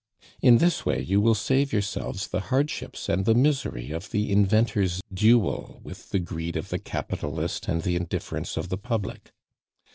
In 0.41 0.57
this 0.57 0.83
way 0.83 0.99
you 0.99 1.21
will 1.21 1.35
save 1.35 1.71
yourselves 1.71 2.25
the 2.27 2.39
hardships 2.49 3.07
and 3.07 3.23
the 3.23 3.35
misery 3.35 3.91
of 3.91 4.09
the 4.09 4.31
inventor's 4.31 4.99
duel 5.13 5.79
with 5.83 6.09
the 6.09 6.17
greed 6.17 6.55
of 6.57 6.69
the 6.69 6.79
capitalist 6.79 7.67
and 7.67 7.83
the 7.83 7.95
indifference 7.95 8.57
of 8.57 8.69
the 8.69 8.79
public. 8.79 9.31